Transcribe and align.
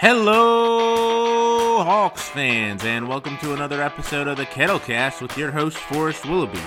Hello, 0.00 1.84
Hawks 1.84 2.26
fans, 2.30 2.86
and 2.86 3.06
welcome 3.06 3.36
to 3.36 3.52
another 3.52 3.82
episode 3.82 4.28
of 4.28 4.38
the 4.38 4.46
Kettlecast 4.46 5.20
with 5.20 5.36
your 5.36 5.50
host, 5.50 5.76
Forrest 5.76 6.24
Willoughby. 6.24 6.62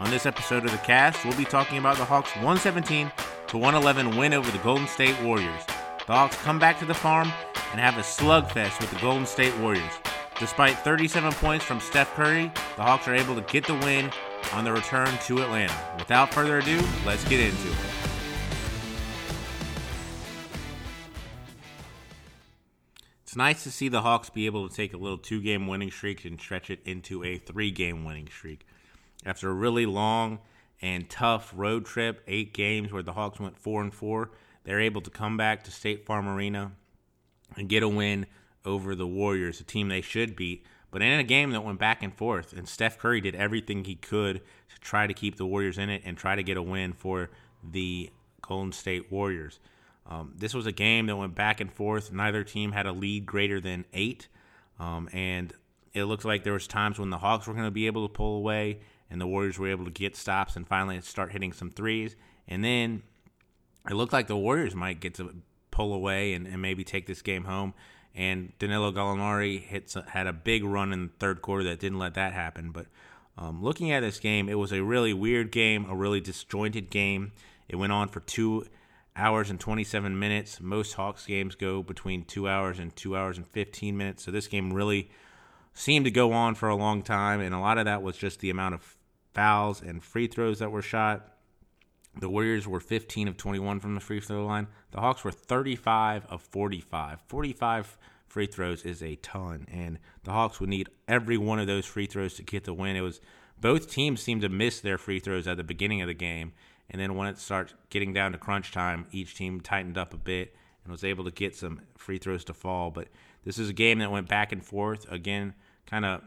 On 0.00 0.10
this 0.10 0.24
episode 0.24 0.64
of 0.64 0.70
the 0.70 0.78
cast, 0.78 1.22
we'll 1.22 1.36
be 1.36 1.44
talking 1.44 1.76
about 1.76 1.98
the 1.98 2.06
Hawks' 2.06 2.34
117 2.36 3.12
to 3.48 3.58
111 3.58 4.16
win 4.16 4.32
over 4.32 4.50
the 4.50 4.56
Golden 4.64 4.88
State 4.88 5.20
Warriors. 5.22 5.66
The 6.06 6.14
Hawks 6.14 6.36
come 6.36 6.58
back 6.58 6.78
to 6.78 6.86
the 6.86 6.94
farm 6.94 7.30
and 7.72 7.78
have 7.78 7.98
a 7.98 8.00
slugfest 8.00 8.80
with 8.80 8.90
the 8.90 9.00
Golden 9.00 9.26
State 9.26 9.54
Warriors. 9.58 9.92
Despite 10.40 10.78
37 10.78 11.32
points 11.32 11.66
from 11.66 11.80
Steph 11.80 12.14
Curry, 12.14 12.50
the 12.76 12.82
Hawks 12.82 13.06
are 13.06 13.14
able 13.14 13.34
to 13.34 13.42
get 13.42 13.66
the 13.66 13.74
win 13.74 14.10
on 14.54 14.64
their 14.64 14.72
return 14.72 15.10
to 15.26 15.42
Atlanta. 15.42 15.76
Without 15.98 16.32
further 16.32 16.56
ado, 16.56 16.80
let's 17.04 17.28
get 17.28 17.40
into 17.40 17.68
it. 17.68 17.97
It's 23.28 23.36
nice 23.36 23.62
to 23.64 23.70
see 23.70 23.90
the 23.90 24.00
Hawks 24.00 24.30
be 24.30 24.46
able 24.46 24.66
to 24.66 24.74
take 24.74 24.94
a 24.94 24.96
little 24.96 25.18
two 25.18 25.42
game 25.42 25.66
winning 25.66 25.90
streak 25.90 26.24
and 26.24 26.40
stretch 26.40 26.70
it 26.70 26.80
into 26.86 27.22
a 27.22 27.36
three 27.36 27.70
game 27.70 28.02
winning 28.02 28.26
streak. 28.28 28.66
After 29.22 29.50
a 29.50 29.52
really 29.52 29.84
long 29.84 30.38
and 30.80 31.10
tough 31.10 31.52
road 31.54 31.84
trip, 31.84 32.22
eight 32.26 32.54
games 32.54 32.90
where 32.90 33.02
the 33.02 33.12
Hawks 33.12 33.38
went 33.38 33.58
four 33.58 33.82
and 33.82 33.92
four, 33.92 34.30
they're 34.64 34.80
able 34.80 35.02
to 35.02 35.10
come 35.10 35.36
back 35.36 35.62
to 35.64 35.70
State 35.70 36.06
Farm 36.06 36.26
Arena 36.26 36.72
and 37.54 37.68
get 37.68 37.82
a 37.82 37.88
win 37.90 38.24
over 38.64 38.94
the 38.94 39.06
Warriors, 39.06 39.60
a 39.60 39.64
team 39.64 39.90
they 39.90 40.00
should 40.00 40.34
beat. 40.34 40.64
But 40.90 41.02
in 41.02 41.20
a 41.20 41.22
game 41.22 41.50
that 41.50 41.60
went 41.60 41.78
back 41.78 42.02
and 42.02 42.14
forth, 42.14 42.54
and 42.54 42.66
Steph 42.66 42.96
Curry 42.98 43.20
did 43.20 43.34
everything 43.34 43.84
he 43.84 43.96
could 43.96 44.36
to 44.36 44.80
try 44.80 45.06
to 45.06 45.12
keep 45.12 45.36
the 45.36 45.44
Warriors 45.44 45.76
in 45.76 45.90
it 45.90 46.00
and 46.06 46.16
try 46.16 46.34
to 46.34 46.42
get 46.42 46.56
a 46.56 46.62
win 46.62 46.94
for 46.94 47.28
the 47.62 48.08
Golden 48.40 48.72
State 48.72 49.12
Warriors. 49.12 49.58
Um, 50.08 50.32
this 50.36 50.54
was 50.54 50.66
a 50.66 50.72
game 50.72 51.06
that 51.06 51.16
went 51.16 51.34
back 51.34 51.60
and 51.60 51.70
forth. 51.70 52.10
Neither 52.12 52.42
team 52.42 52.72
had 52.72 52.86
a 52.86 52.92
lead 52.92 53.26
greater 53.26 53.60
than 53.60 53.84
eight, 53.92 54.28
um, 54.78 55.08
and 55.12 55.52
it 55.92 56.04
looked 56.04 56.24
like 56.24 56.44
there 56.44 56.54
was 56.54 56.66
times 56.66 56.98
when 56.98 57.10
the 57.10 57.18
Hawks 57.18 57.46
were 57.46 57.52
going 57.52 57.66
to 57.66 57.70
be 57.70 57.86
able 57.86 58.08
to 58.08 58.12
pull 58.12 58.36
away, 58.36 58.80
and 59.10 59.20
the 59.20 59.26
Warriors 59.26 59.58
were 59.58 59.68
able 59.68 59.84
to 59.84 59.90
get 59.90 60.16
stops 60.16 60.56
and 60.56 60.66
finally 60.66 61.00
start 61.02 61.32
hitting 61.32 61.52
some 61.52 61.70
threes. 61.70 62.16
And 62.46 62.64
then 62.64 63.02
it 63.88 63.94
looked 63.94 64.12
like 64.12 64.26
the 64.26 64.36
Warriors 64.36 64.74
might 64.74 65.00
get 65.00 65.14
to 65.14 65.34
pull 65.70 65.92
away 65.92 66.32
and, 66.32 66.46
and 66.46 66.60
maybe 66.60 66.84
take 66.84 67.06
this 67.06 67.22
game 67.22 67.44
home. 67.44 67.74
And 68.14 68.52
Danilo 68.58 68.90
Gallinari 68.90 70.08
had 70.08 70.26
a 70.26 70.32
big 70.32 70.64
run 70.64 70.92
in 70.92 71.06
the 71.06 71.12
third 71.18 71.42
quarter 71.42 71.64
that 71.64 71.78
didn't 71.78 71.98
let 71.98 72.14
that 72.14 72.32
happen. 72.32 72.72
But 72.72 72.86
um, 73.36 73.62
looking 73.62 73.92
at 73.92 74.00
this 74.00 74.18
game, 74.18 74.48
it 74.48 74.56
was 74.56 74.72
a 74.72 74.82
really 74.82 75.12
weird 75.12 75.52
game, 75.52 75.88
a 75.88 75.94
really 75.94 76.20
disjointed 76.20 76.90
game. 76.90 77.32
It 77.68 77.76
went 77.76 77.92
on 77.92 78.08
for 78.08 78.20
two 78.20 78.66
hours 79.18 79.50
and 79.50 79.58
27 79.58 80.18
minutes. 80.18 80.60
Most 80.60 80.94
Hawks 80.94 81.26
games 81.26 81.54
go 81.54 81.82
between 81.82 82.24
two 82.24 82.48
hours 82.48 82.78
and 82.78 82.94
two 82.94 83.16
hours 83.16 83.36
and 83.36 83.46
15 83.46 83.96
minutes. 83.96 84.24
So 84.24 84.30
this 84.30 84.46
game 84.46 84.72
really 84.72 85.10
seemed 85.74 86.04
to 86.06 86.10
go 86.10 86.32
on 86.32 86.54
for 86.54 86.68
a 86.68 86.76
long 86.76 87.02
time. 87.02 87.40
And 87.40 87.54
a 87.54 87.58
lot 87.58 87.78
of 87.78 87.84
that 87.84 88.02
was 88.02 88.16
just 88.16 88.40
the 88.40 88.50
amount 88.50 88.74
of 88.74 88.96
fouls 89.34 89.82
and 89.82 90.02
free 90.02 90.28
throws 90.28 90.60
that 90.60 90.70
were 90.70 90.82
shot. 90.82 91.34
The 92.18 92.30
Warriors 92.30 92.66
were 92.66 92.80
15 92.80 93.28
of 93.28 93.36
21 93.36 93.80
from 93.80 93.94
the 93.94 94.00
free 94.00 94.20
throw 94.20 94.46
line. 94.46 94.68
The 94.92 95.00
Hawks 95.00 95.22
were 95.22 95.30
35 95.30 96.26
of 96.26 96.42
45. 96.42 97.20
45 97.26 97.98
free 98.26 98.46
throws 98.46 98.84
is 98.84 99.02
a 99.02 99.16
ton, 99.16 99.66
and 99.70 99.98
the 100.24 100.32
Hawks 100.32 100.60
would 100.60 100.68
need 100.68 100.88
every 101.06 101.38
one 101.38 101.58
of 101.58 101.66
those 101.66 101.86
free 101.86 102.06
throws 102.06 102.34
to 102.34 102.42
get 102.42 102.64
the 102.64 102.74
win. 102.74 102.96
It 102.96 103.02
was 103.02 103.20
both 103.60 103.90
teams 103.90 104.22
seemed 104.22 104.42
to 104.42 104.48
miss 104.48 104.80
their 104.80 104.98
free 104.98 105.20
throws 105.20 105.46
at 105.46 105.56
the 105.56 105.64
beginning 105.64 106.00
of 106.02 106.08
the 106.08 106.14
game, 106.14 106.52
and 106.90 107.00
then 107.00 107.14
when 107.14 107.28
it 107.28 107.38
starts 107.38 107.74
getting 107.90 108.12
down 108.12 108.32
to 108.32 108.38
crunch 108.38 108.72
time, 108.72 109.06
each 109.12 109.34
team 109.34 109.60
tightened 109.60 109.98
up 109.98 110.14
a 110.14 110.18
bit 110.18 110.54
and 110.84 110.90
was 110.90 111.04
able 111.04 111.24
to 111.24 111.30
get 111.30 111.54
some 111.54 111.82
free 111.96 112.18
throws 112.18 112.44
to 112.44 112.54
fall. 112.54 112.90
But 112.90 113.08
this 113.44 113.58
is 113.58 113.68
a 113.68 113.74
game 113.74 113.98
that 113.98 114.10
went 114.10 114.28
back 114.28 114.52
and 114.52 114.64
forth. 114.64 115.10
Again, 115.10 115.54
kind 115.86 116.04
of 116.04 116.22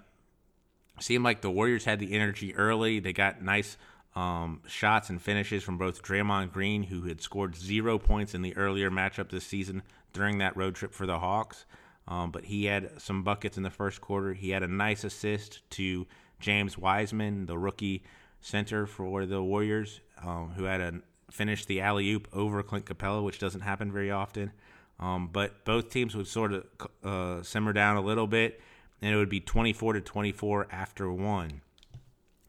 seemed 1.00 1.24
like 1.24 1.42
the 1.42 1.52
Warriors 1.52 1.86
had 1.86 2.00
the 2.00 2.14
energy 2.14 2.56
early. 2.56 3.00
They 3.00 3.14
got 3.14 3.42
nice 3.42 3.78
um, 4.16 4.62
shots 4.68 5.10
and 5.10 5.22
finishes 5.22 5.64
from 5.64 5.78
both 5.78 6.04
Draymond 6.04 6.52
Green, 6.52 6.84
who 6.84 7.04
had 7.04 7.22
scored 7.22 7.56
zero 7.56 7.98
points 7.98 8.36
in 8.36 8.42
the 8.42 8.56
earlier 8.56 8.92
matchup 8.92 9.30
this 9.30 9.46
season 9.46 9.82
during 10.14 10.38
that 10.40 10.56
road 10.56 10.76
trip 10.76 10.94
for 10.94 11.06
the 11.06 11.20
Hawks. 11.20 11.66
Um, 12.08 12.32
but 12.32 12.46
he 12.46 12.66
had 12.66 13.02
some 13.02 13.24
buckets 13.24 13.58
in 13.58 13.64
the 13.64 13.70
first 13.70 14.02
quarter. 14.02 14.34
He 14.34 14.50
had 14.50 14.64
a 14.64 14.68
nice 14.68 15.04
assist 15.04 15.68
to 15.72 16.06
James 16.40 16.78
Wiseman, 16.78 17.46
the 17.46 17.58
rookie 17.58 18.04
center 18.42 18.86
for 18.86 19.26
the 19.26 19.42
Warriors, 19.42 20.02
um, 20.24 20.54
who 20.56 20.66
had 20.66 20.82
a 20.82 20.94
finished 21.32 21.68
the 21.68 21.80
alley 21.82 22.12
oop 22.12 22.28
over 22.34 22.62
Clint 22.62 22.86
Capela, 22.86 23.24
which 23.24 23.40
doesn't 23.40 23.62
happen 23.62 23.92
very 23.92 24.12
often. 24.12 24.52
Um, 25.00 25.30
but 25.32 25.66
both 25.66 25.90
teams 25.90 26.16
would 26.16 26.28
sort 26.28 26.54
of 26.54 26.66
uh, 27.04 27.42
simmer 27.42 27.74
down 27.74 27.98
a 27.98 28.02
little 28.02 28.28
bit, 28.28 28.62
and 29.02 29.14
it 29.14 29.18
would 29.18 29.30
be 29.30 29.40
24 29.40 29.94
to 29.94 30.02
24 30.02 30.68
after 30.72 31.12
one. 31.12 31.62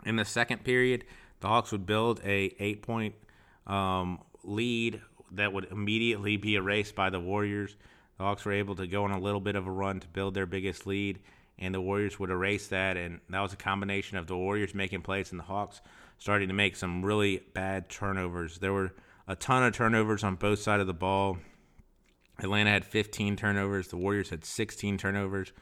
In 0.05 0.17
the 0.17 0.25
second 0.25 0.65
period, 0.65 1.05
the 1.41 1.49
Hawks 1.49 1.73
would 1.73 1.87
build 1.87 2.21
a 2.25 2.55
eight 2.59 2.83
point 2.83 3.15
um, 3.67 4.21
lead 4.45 5.01
that 5.31 5.53
would 5.53 5.67
immediately 5.71 6.37
be 6.37 6.57
erased 6.57 6.95
by 6.95 7.09
the 7.09 7.21
Warriors. 7.21 7.77
The 8.19 8.25
Hawks 8.25 8.45
were 8.45 8.53
able 8.53 8.75
to 8.77 8.87
go 8.87 9.05
on 9.05 9.13
a 9.13 9.19
little 9.19 9.41
bit 9.41 9.57
of 9.57 9.67
a 9.67 9.71
run 9.71 10.01
to 10.01 10.09
build 10.09 10.35
their 10.35 10.47
biggest 10.47 10.87
lead, 10.87 11.21
and 11.59 11.75
the 11.75 11.81
Warriors 11.81 12.19
would 12.19 12.31
erase 12.31 12.69
that. 12.69 12.97
And 12.97 13.21
that 13.31 13.41
was 13.41 13.53
a 13.53 13.57
combination 13.57 14.19
of 14.19 14.27
the 14.27 14.37
Warriors 14.37 14.75
making 14.75 15.03
plays 15.03 15.31
and 15.31 15.39
the 15.39 15.45
Hawks 15.45 15.81
starting 16.19 16.49
to 16.49 16.55
make 16.55 16.77
some 16.77 17.05
really 17.05 17.43
bad 17.55 17.89
turnovers. 17.89 18.59
There 18.59 18.73
were 18.73 18.93
a 19.27 19.37
ton 19.37 19.63
of 19.65 19.75
turnovers 19.75 20.23
on 20.23 20.37
both 20.37 20.61
sides 20.61 20.81
of 20.81 20.87
the 20.87 20.95
ball. 20.95 21.39
Atlanta 22.39 22.71
had 22.71 22.85
15 22.85 23.37
turnovers. 23.37 23.89
The 23.89 23.97
Warriors 23.97 24.31
had 24.31 24.45
16 24.45 24.99
turnovers. 24.99 25.53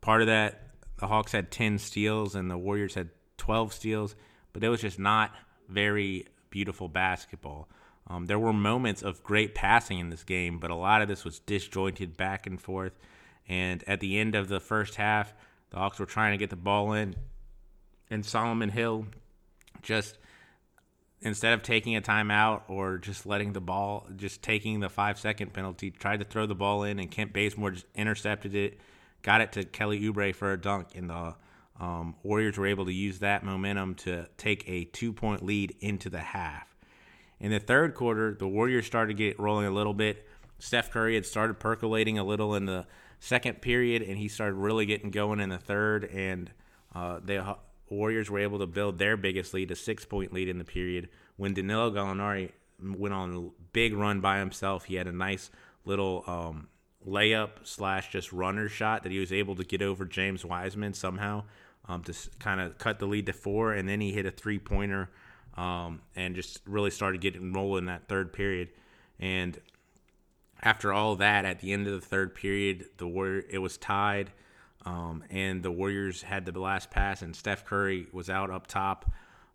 Part 0.00 0.20
of 0.20 0.26
that, 0.28 0.68
the 0.98 1.06
Hawks 1.06 1.32
had 1.32 1.50
10 1.50 1.78
steals 1.78 2.34
and 2.34 2.50
the 2.50 2.58
Warriors 2.58 2.94
had 2.94 3.10
12 3.38 3.72
steals 3.72 4.14
but 4.52 4.64
it 4.64 4.68
was 4.68 4.80
just 4.80 4.98
not 4.98 5.34
very 5.68 6.26
beautiful 6.50 6.88
basketball. 6.88 7.68
Um, 8.06 8.26
there 8.26 8.38
were 8.38 8.52
moments 8.52 9.02
of 9.02 9.22
great 9.22 9.54
passing 9.54 9.98
in 9.98 10.10
this 10.10 10.24
game, 10.24 10.58
but 10.58 10.70
a 10.70 10.74
lot 10.74 11.02
of 11.02 11.08
this 11.08 11.24
was 11.24 11.38
disjointed 11.38 12.16
back 12.16 12.46
and 12.46 12.60
forth. 12.60 12.92
And 13.50 13.82
at 13.88 13.98
the 13.98 14.16
end 14.16 14.36
of 14.36 14.46
the 14.46 14.60
first 14.60 14.94
half, 14.94 15.34
the 15.70 15.76
Hawks 15.76 15.98
were 15.98 16.06
trying 16.06 16.32
to 16.32 16.38
get 16.38 16.50
the 16.50 16.56
ball 16.56 16.92
in, 16.92 17.16
and 18.08 18.24
Solomon 18.24 18.68
Hill 18.68 19.06
just 19.82 20.18
instead 21.20 21.52
of 21.52 21.62
taking 21.62 21.96
a 21.96 22.00
timeout 22.00 22.62
or 22.68 22.96
just 22.96 23.26
letting 23.26 23.52
the 23.52 23.60
ball, 23.60 24.06
just 24.16 24.40
taking 24.40 24.78
the 24.78 24.88
five 24.88 25.18
second 25.18 25.52
penalty, 25.52 25.90
tried 25.90 26.20
to 26.20 26.24
throw 26.24 26.46
the 26.46 26.54
ball 26.54 26.84
in, 26.84 27.00
and 27.00 27.10
Kent 27.10 27.32
Bazemore 27.32 27.72
just 27.72 27.86
intercepted 27.96 28.54
it, 28.54 28.78
got 29.22 29.40
it 29.40 29.50
to 29.52 29.64
Kelly 29.64 30.00
Oubre 30.00 30.32
for 30.32 30.52
a 30.52 30.60
dunk 30.60 30.94
in 30.94 31.08
the 31.08 31.34
um, 31.80 32.14
Warriors 32.22 32.56
were 32.56 32.68
able 32.68 32.84
to 32.84 32.92
use 32.92 33.18
that 33.18 33.42
momentum 33.42 33.96
to 33.96 34.28
take 34.36 34.62
a 34.68 34.84
two 34.84 35.12
point 35.12 35.44
lead 35.44 35.74
into 35.80 36.08
the 36.08 36.20
half. 36.20 36.68
In 37.40 37.50
the 37.50 37.58
third 37.58 37.94
quarter, 37.96 38.36
the 38.38 38.46
Warriors 38.46 38.86
started 38.86 39.16
to 39.16 39.24
get 39.24 39.40
rolling 39.40 39.66
a 39.66 39.70
little 39.72 39.94
bit. 39.94 40.24
Steph 40.60 40.90
Curry 40.90 41.14
had 41.14 41.26
started 41.26 41.58
percolating 41.58 42.18
a 42.18 42.24
little 42.24 42.54
in 42.54 42.66
the 42.66 42.86
second 43.18 43.60
period, 43.60 44.02
and 44.02 44.16
he 44.16 44.28
started 44.28 44.54
really 44.54 44.86
getting 44.86 45.10
going 45.10 45.40
in 45.40 45.48
the 45.48 45.58
third. 45.58 46.04
And 46.04 46.50
uh, 46.94 47.20
the 47.24 47.56
Warriors 47.88 48.30
were 48.30 48.38
able 48.38 48.58
to 48.60 48.66
build 48.66 48.98
their 48.98 49.16
biggest 49.16 49.52
lead, 49.52 49.70
a 49.70 49.76
six 49.76 50.04
point 50.04 50.32
lead 50.32 50.48
in 50.48 50.58
the 50.58 50.64
period, 50.64 51.08
when 51.36 51.54
Danilo 51.54 51.90
Gallinari 51.90 52.52
went 52.82 53.14
on 53.14 53.34
a 53.34 53.62
big 53.72 53.94
run 53.94 54.20
by 54.20 54.38
himself. 54.38 54.84
He 54.84 54.94
had 54.94 55.06
a 55.06 55.12
nice 55.12 55.50
little 55.84 56.24
um, 56.26 56.68
layup 57.06 57.50
slash 57.64 58.12
just 58.12 58.32
runner 58.32 58.68
shot 58.68 59.02
that 59.02 59.12
he 59.12 59.18
was 59.18 59.32
able 59.32 59.56
to 59.56 59.64
get 59.64 59.82
over 59.82 60.04
James 60.04 60.44
Wiseman 60.44 60.94
somehow 60.94 61.44
um, 61.88 62.02
to 62.04 62.14
kind 62.38 62.60
of 62.60 62.78
cut 62.78 62.98
the 62.98 63.06
lead 63.06 63.26
to 63.26 63.32
four, 63.32 63.72
and 63.72 63.88
then 63.88 64.00
he 64.00 64.12
hit 64.12 64.26
a 64.26 64.30
three 64.30 64.58
pointer 64.58 65.10
um, 65.56 66.00
and 66.14 66.34
just 66.34 66.60
really 66.66 66.90
started 66.90 67.20
getting 67.20 67.52
rolling 67.52 67.86
that 67.86 68.08
third 68.08 68.32
period. 68.32 68.68
And 69.18 69.58
after 70.62 70.92
all 70.92 71.16
that, 71.16 71.44
at 71.44 71.60
the 71.60 71.72
end 71.72 71.86
of 71.86 71.92
the 71.92 72.06
third 72.06 72.34
period, 72.34 72.86
the 72.98 73.06
Warrior 73.06 73.44
it 73.50 73.58
was 73.58 73.76
tied, 73.76 74.30
um, 74.84 75.24
and 75.30 75.62
the 75.62 75.70
Warriors 75.70 76.22
had 76.22 76.44
the 76.44 76.58
last 76.58 76.90
pass, 76.90 77.22
and 77.22 77.34
Steph 77.34 77.64
Curry 77.64 78.06
was 78.12 78.28
out 78.30 78.50
up 78.50 78.66
top 78.66 79.10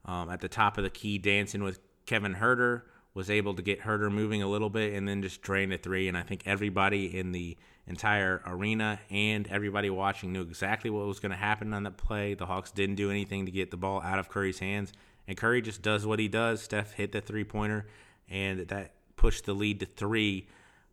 um, 0.06 0.30
at 0.30 0.42
the 0.42 0.48
top 0.48 0.78
of 0.78 0.84
the 0.84 0.90
key 0.90 1.18
dancing 1.18 1.64
with 1.64 1.80
Kevin 2.06 2.36
Huerter. 2.36 2.84
Was 3.14 3.30
able 3.30 3.54
to 3.54 3.62
get 3.62 3.80
Huerter 3.80 4.12
moving 4.12 4.42
a 4.42 4.48
little 4.48 4.70
bit 4.70 4.94
and 4.94 5.08
then 5.08 5.22
just 5.22 5.42
drain 5.42 5.70
the 5.70 5.78
three. 5.78 6.10
And 6.10 6.18
I 6.18 6.22
think 6.22 6.42
everybody 6.46 7.18
in 7.18 7.32
the 7.32 7.56
entire 7.88 8.42
arena 8.46 9.00
and 9.10 9.48
everybody 9.48 9.90
watching 9.90 10.34
knew 10.34 10.42
exactly 10.42 10.90
what 10.90 11.06
was 11.06 11.22
going 11.22 11.32
to 11.32 11.38
happen 11.38 11.74
on 11.74 11.84
that 11.84 11.96
play. 11.96 12.34
The 12.34 12.46
Hawks 12.46 12.72
didn't 12.72 12.96
do 12.96 13.10
anything 13.10 13.46
to 13.46 13.54
get 13.54 13.72
the 13.72 13.78
ball 13.78 14.02
out 14.02 14.20
of 14.20 14.28
Curry's 14.28 14.60
hands, 14.60 14.92
and 15.30 15.38
Curry 15.38 15.62
just 15.62 15.82
does 15.82 16.06
what 16.06 16.20
he 16.20 16.28
does. 16.28 16.62
Steph 16.62 16.92
hit 16.92 17.14
the 17.14 17.22
three 17.22 17.46
pointer, 17.46 17.86
and 18.30 18.68
that 18.68 18.92
pushed 19.16 19.46
the 19.46 19.54
lead 19.54 19.80
to 19.80 19.86
three 19.86 20.48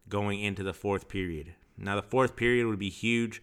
going 0.09 0.41
into 0.41 0.63
the 0.63 0.75
fourth 0.75 1.09
period. 1.09 1.55
Now, 1.79 1.97
the 1.97 2.03
fourth 2.03 2.37
period 2.37 2.67
would 2.67 2.79
be 2.79 2.91
huge 2.91 3.43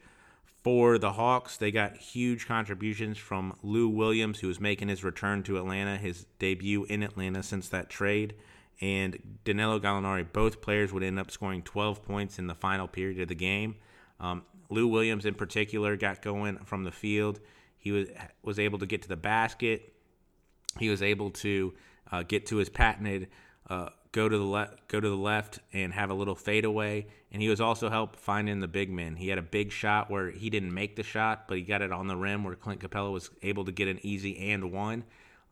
for 0.64 0.98
the 0.98 1.14
Hawks. 1.14 1.58
They 1.58 1.72
got 1.72 1.98
huge 1.98 2.48
contributions 2.48 3.18
from 3.18 3.56
Lou 3.64 3.90
Williams, 3.90 4.40
who 4.40 4.48
was 4.48 4.60
making 4.60 4.90
his 4.90 5.04
return 5.04 5.44
to 5.44 5.58
Atlanta, 5.58 5.98
his 5.98 6.26
debut 6.38 6.84
in 6.86 7.04
Atlanta 7.04 7.44
since 7.44 7.70
that 7.70 7.90
trade 7.90 8.36
and 8.82 9.40
Danilo 9.44 9.80
Gallinari, 9.80 10.32
both 10.32 10.62
players 10.62 10.94
would 10.94 11.04
end 11.04 11.20
up 11.20 11.32
scoring 11.32 11.62
12 11.62 12.04
points 12.04 12.40
in 12.40 12.48
the 12.48 12.56
final 12.56 12.88
period 12.88 13.20
of 13.20 13.28
the 13.28 13.36
game. 13.36 13.76
Um, 14.20 14.44
Lou 14.70 14.88
Williams, 14.88 15.26
in 15.26 15.34
particular, 15.34 15.98
got 15.98 16.22
going 16.22 16.58
from 16.60 16.84
the 16.84 16.92
field. 16.92 17.40
He 17.78 17.92
was 17.92 18.08
was 18.44 18.60
able 18.60 18.80
to 18.80 18.86
get 18.86 19.02
to 19.04 19.08
the 19.08 19.18
basket. 19.18 19.94
He 20.78 20.90
was 20.90 21.02
able 21.02 21.32
to 21.32 21.74
uh, 22.12 22.24
get 22.24 22.46
to 22.48 22.58
his 22.58 22.70
patented 22.70 23.30
uh, 23.70 23.90
go 24.12 24.28
to 24.28 24.38
the 24.38 24.44
left, 24.44 24.88
go 24.88 25.00
to 25.00 25.10
the 25.10 25.16
left, 25.16 25.60
and 25.74 25.94
have 25.94 26.10
a 26.10 26.14
little 26.14 26.36
fadeaway. 26.36 27.08
And 27.32 27.42
he 27.42 27.50
was 27.50 27.62
also 27.62 27.90
help 27.90 28.16
finding 28.16 28.60
the 28.60 28.68
big 28.68 28.90
men. 28.90 29.16
He 29.16 29.30
had 29.30 29.38
a 29.38 29.44
big 29.44 29.72
shot 29.72 30.10
where 30.10 30.32
he 30.32 30.50
didn't 30.50 30.74
make 30.74 30.96
the 30.96 31.04
shot, 31.04 31.48
but 31.48 31.58
he 31.58 31.64
got 31.64 31.82
it 31.82 31.92
on 31.92 32.08
the 32.08 32.16
rim 32.16 32.44
where 32.44 32.56
Clint 32.56 32.82
Capela 32.82 33.12
was 33.12 33.30
able 33.44 33.66
to 33.66 33.72
get 33.72 33.88
an 33.88 34.00
easy 34.02 34.52
and 34.52 34.72
one. 34.72 35.04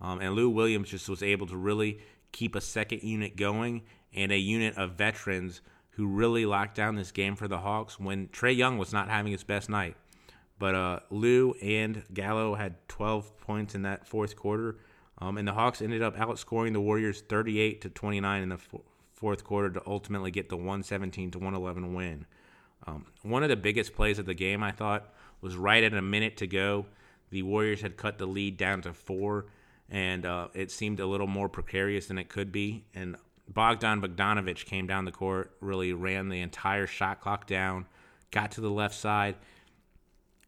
Um, 0.01 0.19
and 0.21 0.33
Lou 0.33 0.49
Williams 0.49 0.89
just 0.89 1.09
was 1.09 1.23
able 1.23 1.47
to 1.47 1.57
really 1.57 1.99
keep 2.31 2.55
a 2.55 2.61
second 2.61 3.03
unit 3.03 3.35
going 3.35 3.83
and 4.13 4.31
a 4.31 4.37
unit 4.37 4.77
of 4.77 4.91
veterans 4.91 5.61
who 5.91 6.07
really 6.07 6.45
locked 6.45 6.75
down 6.75 6.95
this 6.95 7.11
game 7.11 7.35
for 7.35 7.47
the 7.47 7.57
Hawks 7.57 7.99
when 7.99 8.27
Trae 8.27 8.55
Young 8.55 8.77
was 8.77 8.93
not 8.93 9.09
having 9.09 9.31
his 9.31 9.43
best 9.43 9.69
night. 9.69 9.95
But 10.59 10.75
uh, 10.75 10.99
Lou 11.09 11.53
and 11.61 12.03
Gallo 12.13 12.55
had 12.55 12.75
12 12.87 13.37
points 13.39 13.75
in 13.75 13.83
that 13.83 14.07
fourth 14.07 14.35
quarter. 14.35 14.77
Um, 15.19 15.37
and 15.37 15.47
the 15.47 15.53
Hawks 15.53 15.81
ended 15.81 16.01
up 16.01 16.15
outscoring 16.15 16.73
the 16.73 16.81
Warriors 16.81 17.21
38 17.21 17.81
to 17.81 17.89
29 17.89 18.43
in 18.43 18.49
the 18.49 18.55
f- 18.55 18.81
fourth 19.13 19.43
quarter 19.43 19.69
to 19.71 19.81
ultimately 19.87 20.29
get 20.29 20.49
the 20.49 20.55
117 20.55 21.31
to 21.31 21.39
111 21.39 21.93
win. 21.93 22.25
Um, 22.85 23.07
one 23.23 23.43
of 23.43 23.49
the 23.49 23.55
biggest 23.55 23.95
plays 23.95 24.19
of 24.19 24.25
the 24.25 24.35
game, 24.35 24.63
I 24.63 24.71
thought, 24.71 25.13
was 25.41 25.55
right 25.55 25.83
at 25.83 25.93
a 25.93 26.01
minute 26.01 26.37
to 26.37 26.47
go. 26.47 26.85
The 27.31 27.43
Warriors 27.43 27.81
had 27.81 27.97
cut 27.97 28.17
the 28.17 28.27
lead 28.27 28.57
down 28.57 28.81
to 28.83 28.93
four, 28.93 29.47
and 29.89 30.25
uh, 30.25 30.49
it 30.53 30.71
seemed 30.71 30.99
a 30.99 31.07
little 31.07 31.27
more 31.27 31.49
precarious 31.49 32.07
than 32.07 32.17
it 32.17 32.29
could 32.29 32.51
be. 32.51 32.85
And 32.93 33.17
Bogdan 33.49 34.01
Bogdanovich 34.01 34.65
came 34.65 34.87
down 34.87 35.05
the 35.05 35.11
court, 35.11 35.51
really 35.61 35.93
ran 35.93 36.29
the 36.29 36.41
entire 36.41 36.87
shot 36.87 37.21
clock 37.21 37.47
down, 37.47 37.85
got 38.31 38.51
to 38.51 38.61
the 38.61 38.69
left 38.69 38.95
side, 38.95 39.35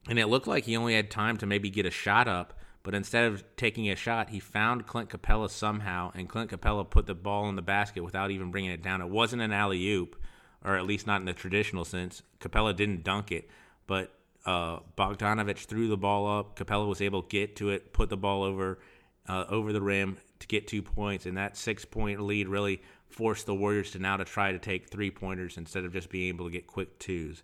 and 0.08 0.20
it 0.20 0.28
looked 0.28 0.48
like 0.48 0.66
he 0.66 0.78
only 0.78 0.96
had 0.96 1.10
time 1.10 1.38
to 1.38 1.46
maybe 1.46 1.70
get 1.70 1.86
a 1.86 1.92
shot 1.92 2.28
up 2.28 2.59
but 2.84 2.96
instead 2.96 3.26
of 3.26 3.44
taking 3.58 3.90
a 3.90 3.96
shot, 3.96 4.30
he 4.30 4.40
found 4.40 4.88
Clint 4.88 5.10
Capela 5.10 5.50
somehow, 5.50 6.12
and 6.16 6.30
Clint 6.30 6.52
Capela 6.52 6.90
put 6.90 7.06
the 7.06 7.16
ball 7.16 7.50
in 7.50 7.56
the 7.56 7.62
basket 7.62 8.04
without 8.04 8.32
even 8.32 8.52
bringing 8.52 8.72
it 8.72 8.82
down. 8.82 9.02
It 9.02 9.10
wasn't 9.10 9.42
an 9.42 9.52
alley 9.52 9.86
oop, 9.90 10.16
or 10.64 10.76
at 10.76 10.86
least 10.86 11.06
not 11.06 11.20
in 11.20 11.26
the 11.26 11.34
traditional 11.34 11.86
sense. 11.86 12.22
Capela 12.40 12.76
didn't 12.76 13.04
dunk 13.04 13.32
it, 13.32 13.50
but 13.86 14.14
uh, 14.46 14.80
Bogdanovich 14.98 15.66
threw 15.66 15.88
the 15.88 15.98
ball 15.98 16.40
up. 16.40 16.58
Capela 16.58 16.88
was 16.88 17.02
able 17.02 17.24
to 17.24 17.28
get 17.30 17.56
to 17.58 17.70
it, 17.70 17.94
put 17.94 18.10
the 18.10 18.18
ball 18.18 18.44
over 18.44 18.80
uh, 19.28 19.46
over 19.50 19.72
the 19.72 19.82
rim 19.82 20.18
to 20.40 20.48
get 20.48 20.68
two 20.68 20.82
points, 20.82 21.26
and 21.26 21.38
that 21.38 21.56
six 21.56 21.86
point 21.86 22.22
lead 22.22 22.48
really 22.48 22.82
forced 23.08 23.46
the 23.46 23.56
Warriors 23.56 23.92
to 23.92 24.00
now 24.00 24.18
to 24.18 24.26
try 24.26 24.52
to 24.52 24.60
take 24.60 24.88
three 24.88 25.12
pointers 25.12 25.58
instead 25.58 25.84
of 25.84 25.94
just 25.94 26.10
being 26.10 26.30
able 26.30 26.46
to 26.46 26.52
get 26.52 26.66
quick 26.66 26.98
twos. 27.00 27.44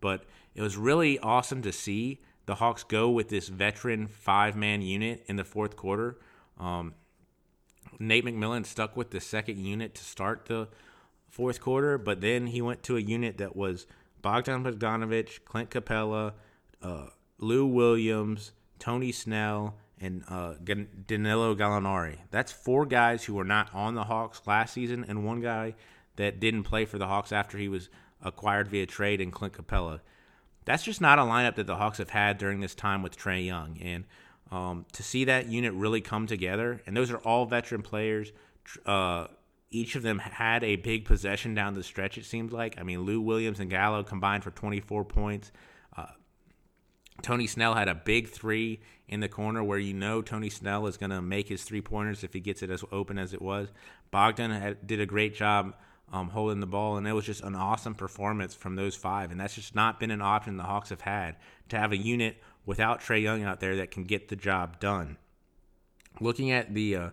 But 0.00 0.24
it 0.54 0.62
was 0.62 0.76
really 0.76 1.18
awesome 1.18 1.62
to 1.62 1.72
see 1.72 2.20
the 2.46 2.56
Hawks 2.56 2.84
go 2.84 3.10
with 3.10 3.28
this 3.28 3.48
veteran 3.48 4.06
five 4.06 4.56
man 4.56 4.82
unit 4.82 5.24
in 5.26 5.36
the 5.36 5.44
fourth 5.44 5.76
quarter. 5.76 6.18
Um, 6.58 6.94
Nate 7.98 8.24
McMillan 8.24 8.66
stuck 8.66 8.96
with 8.96 9.10
the 9.10 9.20
second 9.20 9.58
unit 9.58 9.94
to 9.94 10.04
start 10.04 10.46
the 10.46 10.68
fourth 11.28 11.60
quarter, 11.60 11.98
but 11.98 12.20
then 12.20 12.48
he 12.48 12.60
went 12.60 12.82
to 12.84 12.96
a 12.96 13.00
unit 13.00 13.38
that 13.38 13.56
was 13.56 13.86
Bogdan 14.22 14.64
Bogdanovich, 14.64 15.44
Clint 15.44 15.70
Capela, 15.70 16.32
uh, 16.82 17.06
Lou 17.38 17.66
Williams, 17.66 18.52
Tony 18.78 19.12
Snell, 19.12 19.76
and 20.00 20.24
uh, 20.28 20.54
Danilo 21.06 21.54
Gallinari. 21.54 22.18
That's 22.30 22.52
four 22.52 22.84
guys 22.84 23.24
who 23.24 23.34
were 23.34 23.44
not 23.44 23.72
on 23.74 23.94
the 23.94 24.04
Hawks 24.04 24.42
last 24.46 24.74
season, 24.74 25.04
and 25.06 25.24
one 25.24 25.40
guy 25.40 25.74
that 26.16 26.40
didn't 26.40 26.64
play 26.64 26.84
for 26.84 26.98
the 26.98 27.06
Hawks 27.06 27.32
after 27.32 27.58
he 27.58 27.68
was 27.68 27.88
acquired 28.22 28.68
via 28.68 28.86
trade 28.86 29.20
in 29.20 29.30
Clint 29.30 29.54
Capela 29.54 30.00
that's 30.64 30.82
just 30.82 31.00
not 31.00 31.18
a 31.18 31.22
lineup 31.22 31.56
that 31.56 31.66
the 31.66 31.76
Hawks 31.76 31.98
have 31.98 32.10
had 32.10 32.38
during 32.38 32.60
this 32.60 32.74
time 32.74 33.02
with 33.02 33.16
Trae 33.16 33.44
Young. 33.44 33.78
And 33.80 34.04
um, 34.50 34.86
to 34.92 35.02
see 35.02 35.24
that 35.24 35.46
unit 35.46 35.72
really 35.74 36.00
come 36.00 36.26
together, 36.26 36.80
and 36.86 36.96
those 36.96 37.10
are 37.10 37.18
all 37.18 37.46
veteran 37.46 37.82
players. 37.82 38.32
Uh, 38.86 39.26
each 39.70 39.96
of 39.96 40.02
them 40.02 40.18
had 40.18 40.62
a 40.62 40.76
big 40.76 41.04
possession 41.04 41.54
down 41.54 41.74
the 41.74 41.82
stretch, 41.82 42.16
it 42.16 42.24
seems 42.24 42.52
like. 42.52 42.78
I 42.78 42.82
mean, 42.82 43.02
Lou 43.02 43.20
Williams 43.20 43.60
and 43.60 43.68
Gallo 43.68 44.02
combined 44.02 44.44
for 44.44 44.50
24 44.52 45.04
points. 45.04 45.50
Uh, 45.96 46.06
Tony 47.22 47.46
Snell 47.46 47.74
had 47.74 47.88
a 47.88 47.94
big 47.94 48.28
three 48.28 48.80
in 49.08 49.20
the 49.20 49.28
corner 49.28 49.62
where 49.62 49.78
you 49.78 49.92
know 49.92 50.22
Tony 50.22 50.50
Snell 50.50 50.86
is 50.86 50.96
going 50.96 51.10
to 51.10 51.20
make 51.20 51.48
his 51.48 51.64
three 51.64 51.80
pointers 51.80 52.24
if 52.24 52.32
he 52.32 52.40
gets 52.40 52.62
it 52.62 52.70
as 52.70 52.84
open 52.92 53.18
as 53.18 53.34
it 53.34 53.42
was. 53.42 53.68
Bogdan 54.10 54.50
had, 54.50 54.86
did 54.86 55.00
a 55.00 55.06
great 55.06 55.34
job 55.34 55.74
um, 56.12 56.28
holding 56.28 56.60
the 56.60 56.66
ball, 56.66 56.96
and 56.96 57.06
it 57.06 57.12
was 57.12 57.26
just 57.26 57.42
an 57.42 57.54
awesome 57.54 57.94
performance 57.94 58.54
from 58.54 58.76
those 58.76 58.94
five. 58.94 59.30
And 59.30 59.40
that's 59.40 59.54
just 59.54 59.74
not 59.74 59.98
been 59.98 60.10
an 60.10 60.22
option 60.22 60.56
the 60.56 60.64
Hawks 60.64 60.90
have 60.90 61.00
had 61.00 61.36
to 61.68 61.78
have 61.78 61.92
a 61.92 61.96
unit 61.96 62.36
without 62.66 63.00
Trae 63.00 63.22
Young 63.22 63.42
out 63.42 63.60
there 63.60 63.76
that 63.76 63.90
can 63.90 64.04
get 64.04 64.28
the 64.28 64.36
job 64.36 64.80
done. 64.80 65.16
Looking 66.20 66.50
at 66.50 66.74
the, 66.74 66.96
uh, 66.96 67.10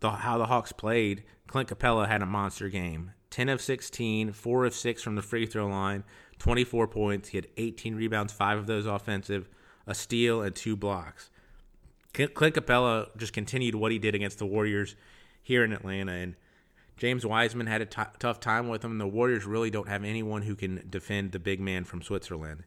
the 0.00 0.10
how 0.10 0.38
the 0.38 0.46
Hawks 0.46 0.72
played, 0.72 1.24
Clint 1.46 1.68
Capela 1.68 2.06
had 2.06 2.22
a 2.22 2.26
monster 2.26 2.68
game. 2.68 3.12
10 3.30 3.48
of 3.48 3.60
16, 3.60 4.32
4 4.32 4.64
of 4.64 4.74
6 4.74 5.02
from 5.02 5.14
the 5.14 5.22
free 5.22 5.46
throw 5.46 5.66
line, 5.66 6.04
24 6.38 6.88
points. 6.88 7.28
He 7.28 7.38
had 7.38 7.46
18 7.56 7.94
rebounds, 7.94 8.32
5 8.32 8.58
of 8.58 8.66
those 8.66 8.86
offensive, 8.86 9.48
a 9.86 9.94
steal, 9.94 10.42
and 10.42 10.54
2 10.54 10.76
blocks. 10.76 11.30
Clint 12.12 12.54
Capela 12.54 13.08
just 13.16 13.32
continued 13.32 13.74
what 13.74 13.92
he 13.92 13.98
did 13.98 14.14
against 14.14 14.38
the 14.38 14.46
Warriors 14.46 14.96
here 15.42 15.62
in 15.62 15.72
Atlanta. 15.72 16.12
And 16.12 16.36
James 16.98 17.24
Wiseman 17.24 17.68
had 17.68 17.80
a 17.80 17.86
t- 17.86 18.02
tough 18.18 18.40
time 18.40 18.68
with 18.68 18.84
him. 18.84 18.98
The 18.98 19.06
Warriors 19.06 19.46
really 19.46 19.70
don't 19.70 19.88
have 19.88 20.04
anyone 20.04 20.42
who 20.42 20.54
can 20.54 20.84
defend 20.90 21.32
the 21.32 21.38
big 21.38 21.60
man 21.60 21.84
from 21.84 22.02
Switzerland. 22.02 22.64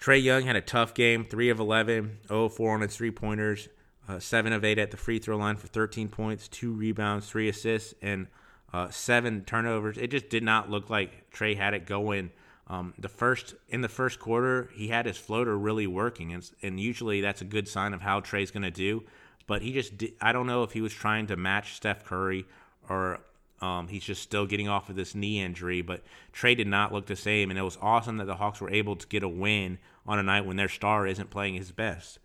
Trae 0.00 0.22
Young 0.22 0.44
had 0.44 0.56
a 0.56 0.60
tough 0.60 0.94
game 0.94 1.24
3 1.24 1.50
of 1.50 1.60
11, 1.60 2.18
0 2.26 2.48
4 2.48 2.74
on 2.74 2.80
his 2.80 2.96
three 2.96 3.10
pointers, 3.10 3.68
uh, 4.08 4.18
7 4.18 4.52
of 4.52 4.64
8 4.64 4.78
at 4.78 4.90
the 4.90 4.96
free 4.96 5.18
throw 5.18 5.36
line 5.36 5.56
for 5.56 5.66
13 5.66 6.08
points, 6.08 6.48
2 6.48 6.72
rebounds, 6.72 7.28
3 7.28 7.48
assists, 7.48 7.94
and 8.02 8.26
uh, 8.72 8.88
7 8.90 9.44
turnovers. 9.44 9.98
It 9.98 10.10
just 10.10 10.28
did 10.28 10.42
not 10.42 10.70
look 10.70 10.90
like 10.90 11.30
Trae 11.30 11.56
had 11.56 11.74
it 11.74 11.86
going. 11.86 12.30
Um, 12.68 12.94
the 12.98 13.08
first 13.08 13.54
in 13.68 13.82
the 13.82 13.88
first 13.88 14.18
quarter, 14.18 14.70
he 14.74 14.88
had 14.88 15.06
his 15.06 15.16
floater 15.16 15.56
really 15.56 15.86
working, 15.86 16.32
and, 16.32 16.50
and 16.62 16.80
usually 16.80 17.20
that's 17.20 17.40
a 17.40 17.44
good 17.44 17.68
sign 17.68 17.94
of 17.94 18.00
how 18.00 18.20
Trae's 18.20 18.50
going 18.50 18.64
to 18.64 18.70
do. 18.70 19.04
But 19.46 19.62
he 19.62 19.72
just, 19.72 19.96
did, 19.96 20.14
I 20.20 20.32
don't 20.32 20.46
know 20.46 20.64
if 20.64 20.72
he 20.72 20.80
was 20.80 20.92
trying 20.92 21.28
to 21.28 21.36
match 21.36 21.74
Steph 21.74 22.04
Curry 22.04 22.44
or 22.88 23.20
um, 23.60 23.88
he's 23.88 24.04
just 24.04 24.22
still 24.22 24.46
getting 24.46 24.68
off 24.68 24.90
of 24.90 24.96
this 24.96 25.14
knee 25.14 25.40
injury, 25.40 25.80
but 25.80 26.02
Trae 26.32 26.56
did 26.56 26.66
not 26.66 26.92
look 26.92 27.06
the 27.06 27.16
same, 27.16 27.50
and 27.50 27.58
it 27.58 27.62
was 27.62 27.78
awesome 27.80 28.18
that 28.18 28.26
the 28.26 28.36
Hawks 28.36 28.60
were 28.60 28.70
able 28.70 28.96
to 28.96 29.06
get 29.06 29.22
a 29.22 29.28
win 29.28 29.78
on 30.06 30.18
a 30.18 30.22
night 30.22 30.44
when 30.44 30.56
their 30.56 30.68
star 30.68 31.06
isn't 31.06 31.30
playing 31.30 31.54
his 31.54 31.72
best. 31.72 32.18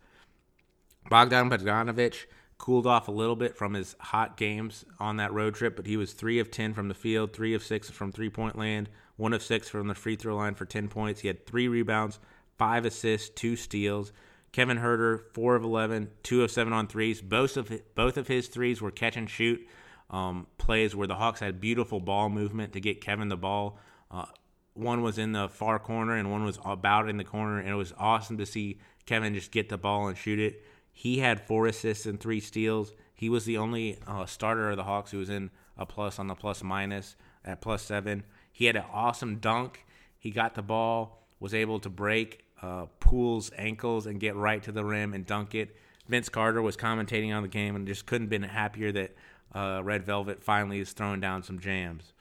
Bogdan 1.08 1.50
Bogdanovich 1.50 2.26
cooled 2.58 2.86
off 2.86 3.08
a 3.08 3.12
little 3.12 3.34
bit 3.34 3.56
from 3.56 3.74
his 3.74 3.96
hot 3.98 4.36
games 4.36 4.84
on 5.00 5.16
that 5.16 5.32
road 5.32 5.54
trip, 5.54 5.74
but 5.74 5.86
he 5.86 5.96
was 5.96 6.12
three 6.12 6.38
of 6.38 6.50
ten 6.50 6.74
from 6.74 6.88
the 6.88 6.94
field, 6.94 7.32
three 7.32 7.54
of 7.54 7.62
six 7.62 7.90
from 7.90 8.12
three 8.12 8.30
point 8.30 8.56
land, 8.56 8.88
one 9.16 9.32
of 9.32 9.42
six 9.42 9.68
from 9.68 9.88
the 9.88 9.94
free 9.94 10.16
throw 10.16 10.36
line 10.36 10.54
for 10.54 10.64
ten 10.64 10.86
points. 10.86 11.20
He 11.20 11.28
had 11.28 11.46
three 11.46 11.66
rebounds, 11.66 12.20
five 12.58 12.84
assists, 12.84 13.30
two 13.30 13.56
steals. 13.56 14.12
Kevin 14.52 14.78
Huerter, 14.78 15.22
four 15.32 15.56
of 15.56 15.64
11, 15.64 16.10
two 16.22 16.44
of 16.44 16.50
seven 16.50 16.74
on 16.74 16.86
threes. 16.86 17.22
Both 17.22 17.56
of 17.56 17.72
both 17.94 18.18
of 18.18 18.28
his 18.28 18.48
threes 18.48 18.82
were 18.82 18.90
catch 18.90 19.16
and 19.16 19.28
shoot 19.28 19.66
um, 20.12 20.46
plays 20.58 20.94
where 20.94 21.06
the 21.06 21.14
Hawks 21.14 21.40
had 21.40 21.60
beautiful 21.60 21.98
ball 21.98 22.28
movement 22.28 22.74
to 22.74 22.80
get 22.80 23.00
Kevin 23.00 23.28
the 23.28 23.36
ball. 23.36 23.78
Uh, 24.10 24.26
one 24.74 25.02
was 25.02 25.18
in 25.18 25.32
the 25.32 25.48
far 25.48 25.78
corner 25.78 26.16
and 26.16 26.30
one 26.30 26.44
was 26.44 26.58
about 26.64 27.08
in 27.08 27.16
the 27.16 27.24
corner, 27.24 27.58
and 27.58 27.68
it 27.68 27.74
was 27.74 27.92
awesome 27.98 28.38
to 28.38 28.46
see 28.46 28.78
Kevin 29.06 29.34
just 29.34 29.50
get 29.50 29.68
the 29.68 29.78
ball 29.78 30.08
and 30.08 30.16
shoot 30.16 30.38
it. 30.38 30.62
He 30.92 31.18
had 31.18 31.46
four 31.46 31.66
assists 31.66 32.06
and 32.06 32.20
three 32.20 32.40
steals. 32.40 32.92
He 33.14 33.28
was 33.28 33.44
the 33.44 33.56
only 33.56 33.98
uh, 34.06 34.26
starter 34.26 34.70
of 34.70 34.76
the 34.76 34.84
Hawks 34.84 35.10
who 35.10 35.18
was 35.18 35.30
in 35.30 35.50
a 35.78 35.86
plus 35.86 36.18
on 36.18 36.26
the 36.26 36.34
plus 36.34 36.62
minus 36.62 37.16
at 37.44 37.60
plus 37.60 37.82
seven. 37.82 38.24
He 38.52 38.66
had 38.66 38.76
an 38.76 38.84
awesome 38.92 39.36
dunk. 39.36 39.86
He 40.18 40.30
got 40.30 40.54
the 40.54 40.62
ball, 40.62 41.26
was 41.40 41.54
able 41.54 41.80
to 41.80 41.88
break 41.88 42.44
uh, 42.60 42.86
Poole's 43.00 43.50
ankles 43.56 44.06
and 44.06 44.20
get 44.20 44.36
right 44.36 44.62
to 44.62 44.72
the 44.72 44.84
rim 44.84 45.14
and 45.14 45.26
dunk 45.26 45.54
it. 45.54 45.76
Vince 46.08 46.28
Carter 46.28 46.60
was 46.60 46.76
commentating 46.76 47.34
on 47.34 47.42
the 47.42 47.48
game 47.48 47.74
and 47.74 47.86
just 47.86 48.06
couldn't 48.06 48.26
have 48.26 48.30
been 48.30 48.42
happier 48.42 48.92
that 48.92 49.14
uh, 49.54 49.80
Red 49.82 50.04
Velvet 50.04 50.42
finally 50.42 50.80
is 50.80 50.92
throwing 50.92 51.20
down 51.20 51.42
some 51.42 51.58
jams. 51.58 52.12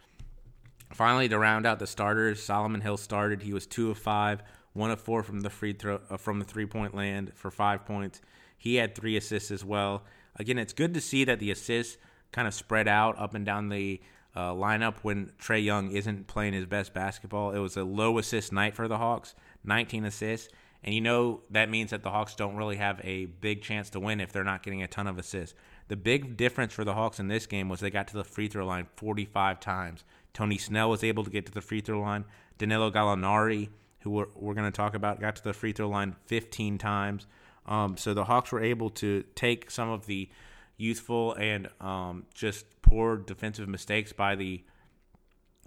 Finally, 0.93 1.29
to 1.29 1.39
round 1.39 1.65
out 1.65 1.79
the 1.79 1.87
starters, 1.87 2.43
Solomon 2.43 2.81
Hill 2.81 2.97
started. 2.97 3.43
He 3.43 3.53
was 3.53 3.65
two 3.65 3.89
of 3.91 3.97
five, 3.97 4.43
one 4.73 4.91
of 4.91 4.99
four 4.99 5.23
from 5.23 5.41
the 5.41 5.49
free 5.49 5.73
throw 5.73 6.01
uh, 6.09 6.17
from 6.17 6.39
the 6.39 6.45
three 6.45 6.65
point 6.65 6.93
land 6.93 7.31
for 7.33 7.49
five 7.49 7.85
points. 7.85 8.21
He 8.57 8.75
had 8.75 8.93
three 8.93 9.15
assists 9.15 9.51
as 9.51 9.63
well. 9.63 10.03
Again, 10.35 10.57
it's 10.57 10.73
good 10.73 10.93
to 10.93 11.01
see 11.01 11.23
that 11.23 11.39
the 11.39 11.51
assists 11.51 11.97
kind 12.31 12.47
of 12.47 12.53
spread 12.53 12.87
out 12.87 13.17
up 13.17 13.33
and 13.33 13.45
down 13.45 13.69
the 13.69 14.01
uh, 14.35 14.51
lineup 14.51 14.95
when 15.01 15.31
Trae 15.41 15.63
Young 15.63 15.91
isn't 15.91 16.27
playing 16.27 16.53
his 16.53 16.65
best 16.65 16.93
basketball. 16.93 17.51
It 17.51 17.59
was 17.59 17.75
a 17.75 17.83
low 17.83 18.17
assist 18.17 18.51
night 18.51 18.75
for 18.75 18.87
the 18.87 18.97
Hawks, 18.97 19.35
19 19.63 20.05
assists. 20.05 20.49
And 20.83 20.95
you 20.95 21.01
know 21.01 21.41
that 21.51 21.69
means 21.69 21.91
that 21.91 22.03
the 22.03 22.09
Hawks 22.09 22.35
don't 22.35 22.55
really 22.55 22.77
have 22.77 22.99
a 23.03 23.25
big 23.25 23.61
chance 23.61 23.89
to 23.91 23.99
win 23.99 24.19
if 24.19 24.31
they're 24.31 24.43
not 24.43 24.63
getting 24.63 24.83
a 24.83 24.87
ton 24.87 25.07
of 25.07 25.19
assists. 25.19 25.55
The 25.87 25.95
big 25.95 26.37
difference 26.37 26.73
for 26.73 26.83
the 26.83 26.93
Hawks 26.93 27.19
in 27.19 27.27
this 27.27 27.45
game 27.45 27.69
was 27.69 27.79
they 27.79 27.89
got 27.89 28.07
to 28.09 28.17
the 28.17 28.23
free 28.23 28.47
throw 28.47 28.65
line 28.65 28.87
45 28.95 29.59
times. 29.59 30.03
Tony 30.33 30.57
Snell 30.57 30.89
was 30.89 31.03
able 31.03 31.23
to 31.23 31.29
get 31.29 31.45
to 31.45 31.51
the 31.51 31.61
free 31.61 31.81
throw 31.81 31.99
line. 31.99 32.25
Danilo 32.57 32.91
Gallinari 32.91 33.69
who 34.01 34.09
we're, 34.09 34.27
we're 34.35 34.53
going 34.53 34.69
to 34.69 34.75
talk 34.75 34.93
about, 34.93 35.19
got 35.19 35.35
to 35.37 35.43
the 35.43 35.53
free 35.53 35.71
throw 35.71 35.89
line 35.89 36.15
15 36.25 36.77
times. 36.77 37.27
Um, 37.65 37.97
so 37.97 38.13
the 38.13 38.25
Hawks 38.25 38.51
were 38.51 38.61
able 38.61 38.89
to 38.91 39.23
take 39.35 39.71
some 39.71 39.89
of 39.89 40.05
the 40.07 40.29
youthful 40.77 41.33
and 41.33 41.69
um, 41.79 42.25
just 42.33 42.65
poor 42.81 43.17
defensive 43.17 43.67
mistakes 43.67 44.11
by 44.11 44.35
the 44.35 44.63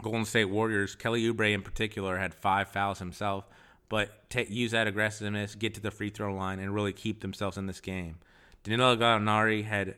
Golden 0.02 0.24
State 0.24 0.46
Warriors. 0.46 0.96
Kelly 0.96 1.22
Oubre, 1.22 1.52
in 1.54 1.62
particular, 1.62 2.18
had 2.18 2.34
five 2.34 2.68
fouls 2.68 2.98
himself, 2.98 3.48
but 3.88 4.28
t- 4.28 4.46
use 4.48 4.72
that 4.72 4.88
aggressiveness, 4.88 5.54
get 5.54 5.74
to 5.74 5.80
the 5.80 5.92
free 5.92 6.10
throw 6.10 6.34
line, 6.34 6.58
and 6.58 6.74
really 6.74 6.92
keep 6.92 7.20
themselves 7.20 7.56
in 7.56 7.66
this 7.66 7.80
game. 7.80 8.16
Danilo 8.64 8.96
Gallinari 8.96 9.64
had 9.64 9.94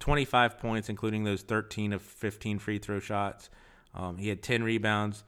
25 0.00 0.58
points, 0.58 0.88
including 0.88 1.24
those 1.24 1.42
13 1.42 1.92
of 1.92 2.02
15 2.02 2.58
free 2.58 2.78
throw 2.78 3.00
shots. 3.00 3.50
Um, 3.94 4.18
he 4.18 4.28
had 4.28 4.42
10 4.42 4.62
rebounds, 4.62 5.24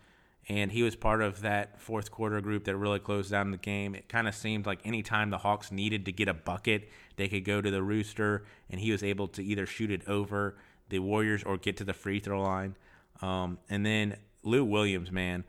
and 0.49 0.71
he 0.73 0.83
was 0.83 0.95
part 0.95 1.23
of 1.23 1.41
that 1.41 1.81
fourth 1.81 2.11
quarter 2.11 2.41
group 2.41 2.65
that 2.65 2.77
really 2.77 2.99
closed 2.99 3.31
down 3.31 3.51
the 3.51 3.57
game. 3.57 3.95
It 3.95 4.09
kind 4.09 4.29
of 4.29 4.35
seemed 4.35 4.67
like 4.67 4.81
anytime 4.85 5.31
the 5.31 5.39
Hawks 5.39 5.73
needed 5.73 6.05
to 6.05 6.13
get 6.13 6.29
a 6.29 6.35
bucket, 6.35 6.89
they 7.17 7.29
could 7.29 7.45
go 7.45 7.61
to 7.61 7.71
the 7.71 7.83
rooster, 7.83 8.45
and 8.71 8.81
he 8.81 8.93
was 8.93 9.03
able 9.03 9.29
to 9.29 9.43
either 9.43 9.67
shoot 9.67 9.91
it 9.91 10.07
over 10.07 10.57
the 10.89 10.99
Warriors 10.99 11.43
or 11.43 11.57
get 11.57 11.77
to 11.79 11.85
the 11.85 11.95
free 11.95 12.21
throw 12.21 12.43
line. 12.43 12.77
Um, 13.21 13.59
and 13.69 13.85
then 13.85 14.17
Lou 14.43 14.65
Williams, 14.65 15.11
man, 15.11 15.45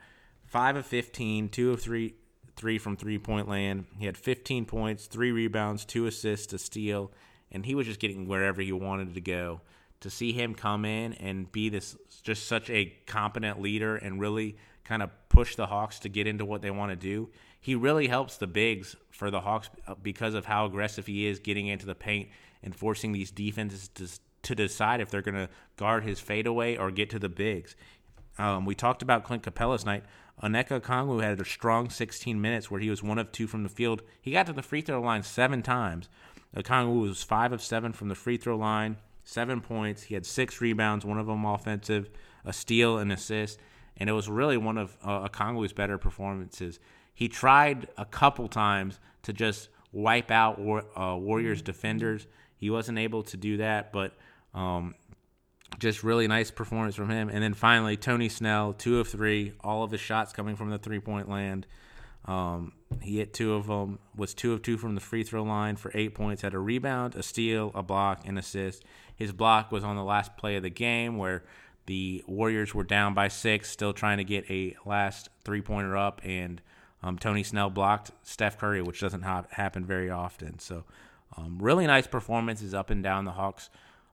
five 0.45 0.75
of 0.75 0.85
15, 0.85 1.49
two 1.49 1.71
of 1.71 1.81
three, 1.81 2.15
three 2.55 2.77
from 2.77 2.97
three 2.97 3.17
point 3.17 3.47
land. 3.47 3.85
He 3.97 4.05
had 4.05 4.17
15 4.17 4.65
points, 4.65 5.07
three 5.07 5.31
rebounds, 5.31 5.85
two 5.85 6.05
assists, 6.07 6.51
a 6.53 6.57
steal, 6.57 7.11
and 7.51 7.65
he 7.65 7.75
was 7.75 7.87
just 7.87 7.99
getting 7.99 8.27
wherever 8.27 8.61
he 8.61 8.71
wanted 8.71 9.13
to 9.13 9.21
go. 9.21 9.61
To 10.01 10.09
see 10.09 10.31
him 10.31 10.55
come 10.55 10.85
in 10.85 11.13
and 11.13 11.51
be 11.51 11.67
this 11.67 11.97
just 12.23 12.47
such 12.47 12.69
a 12.69 12.93
competent 13.05 13.61
leader 13.61 13.97
and 13.97 14.19
really 14.19 14.55
kind 14.85 15.03
of 15.03 15.09
push 15.27 15.55
the 15.55 15.67
Hawks 15.67 15.99
to 15.99 16.09
get 16.09 16.25
into 16.25 16.45
what 16.45 16.61
they 16.61 16.71
want 16.71 16.91
to 16.91 16.95
do, 16.95 17.29
he 17.59 17.75
really 17.75 18.07
helps 18.07 18.37
the 18.37 18.47
bigs 18.47 18.95
for 19.11 19.29
the 19.29 19.41
Hawks 19.41 19.69
uh, 19.87 19.95
because 20.01 20.33
of 20.33 20.45
how 20.45 20.65
aggressive 20.65 21.05
he 21.05 21.27
is 21.27 21.39
getting 21.39 21.67
into 21.67 21.85
the 21.85 21.95
paint 21.95 22.29
and 22.63 22.75
forcing 22.75 23.11
these 23.11 23.31
defenses 23.31 23.89
to, 23.89 24.07
to 24.43 24.55
decide 24.55 25.01
if 25.01 25.09
they're 25.09 25.21
going 25.21 25.35
to 25.35 25.49
guard 25.75 26.03
his 26.03 26.19
fadeaway 26.19 26.77
or 26.77 26.91
get 26.91 27.09
to 27.09 27.19
the 27.19 27.29
bigs. 27.29 27.75
Um, 28.37 28.65
we 28.65 28.73
talked 28.75 29.01
about 29.01 29.25
Clint 29.25 29.43
Capela's 29.43 29.85
night. 29.85 30.03
Onyeka 30.41 30.79
Okongwu 30.79 31.21
had 31.21 31.41
a 31.41 31.45
strong 31.45 31.89
16 31.89 32.39
minutes 32.39 32.71
where 32.71 32.79
he 32.79 32.89
was 32.89 33.03
one 33.03 33.19
of 33.19 33.31
two 33.33 33.47
from 33.47 33.63
the 33.63 33.69
field. 33.69 34.01
He 34.21 34.31
got 34.31 34.45
to 34.45 34.53
the 34.53 34.63
free 34.63 34.81
throw 34.81 35.01
line 35.01 35.23
seven 35.23 35.61
times. 35.61 36.07
Okongwu 36.55 37.01
was 37.01 37.23
five 37.23 37.51
of 37.51 37.61
seven 37.61 37.93
from 37.93 38.09
the 38.09 38.15
free 38.15 38.37
throw 38.37 38.57
line, 38.57 38.97
seven 39.23 39.61
points. 39.61 40.03
He 40.03 40.15
had 40.15 40.25
six 40.25 40.61
rebounds, 40.61 41.05
one 41.05 41.17
of 41.17 41.27
them 41.27 41.45
offensive, 41.45 42.09
a 42.45 42.53
steal, 42.53 42.97
an 42.97 43.11
assist, 43.11 43.59
and 43.97 44.09
it 44.09 44.13
was 44.13 44.27
really 44.29 44.57
one 44.57 44.77
of 44.77 44.97
uh, 45.03 45.27
Okongwu's 45.27 45.73
better 45.73 45.97
performances. 45.97 46.79
He 47.13 47.27
tried 47.27 47.87
a 47.97 48.05
couple 48.05 48.47
times 48.47 48.99
to 49.23 49.33
just 49.33 49.69
wipe 49.91 50.31
out 50.31 50.59
war, 50.59 50.85
uh, 50.95 51.15
Warriors 51.17 51.61
defenders. 51.61 52.27
He 52.55 52.69
wasn't 52.69 52.97
able 52.97 53.23
to 53.23 53.37
do 53.37 53.57
that, 53.57 53.91
but 53.91 54.13
um, 54.53 54.95
just 55.79 56.03
really 56.03 56.27
nice 56.27 56.51
performance 56.51 56.95
from 56.95 57.09
him. 57.09 57.29
And 57.29 57.43
then 57.43 57.53
finally, 57.53 57.97
Tony 57.97 58.29
Snell, 58.29 58.73
two 58.73 58.99
of 58.99 59.07
three, 59.07 59.53
all 59.61 59.83
of 59.83 59.91
his 59.91 60.01
shots 60.01 60.33
coming 60.33 60.55
from 60.55 60.69
the 60.69 60.77
three 60.77 60.99
point 60.99 61.29
land. 61.29 61.67
Um, 62.25 62.73
he 63.01 63.17
hit 63.17 63.33
two 63.33 63.53
of 63.53 63.67
them, 63.67 63.99
was 64.15 64.33
two 64.33 64.53
of 64.53 64.61
two 64.61 64.77
from 64.77 64.95
the 64.95 65.01
free 65.01 65.23
throw 65.23 65.43
line 65.43 65.75
for 65.75 65.91
eight 65.93 66.13
points, 66.13 66.41
had 66.41 66.53
a 66.53 66.59
rebound, 66.59 67.15
a 67.15 67.23
steal, 67.23 67.71
a 67.73 67.81
block, 67.81 68.21
and 68.25 68.37
assist. 68.37 68.83
His 69.15 69.31
block 69.31 69.71
was 69.71 69.83
on 69.83 69.95
the 69.95 70.03
last 70.03 70.37
play 70.37 70.55
of 70.55 70.63
the 70.63 70.69
game 70.69 71.17
where 71.17 71.43
the 71.85 72.23
Warriors 72.27 72.75
were 72.75 72.83
down 72.83 73.13
by 73.13 73.29
six, 73.29 73.69
still 73.69 73.93
trying 73.93 74.17
to 74.17 74.23
get 74.23 74.49
a 74.49 74.75
last 74.85 75.29
three 75.43 75.61
pointer 75.61 75.97
up, 75.97 76.21
and 76.23 76.61
um, 77.01 77.17
Tony 77.17 77.43
Snell 77.43 77.69
blocked 77.69 78.11
Steph 78.21 78.59
Curry, 78.59 78.81
which 78.81 78.99
doesn't 78.99 79.23
ha- 79.23 79.45
happen 79.51 79.85
very 79.85 80.09
often. 80.09 80.59
So, 80.59 80.83
um, 81.37 81.57
really 81.59 81.87
nice 81.87 82.05
performances 82.05 82.73
up 82.73 82.89
and 82.89 83.01
down 83.01 83.25
the 83.25 83.31
Hawks' 83.31 83.69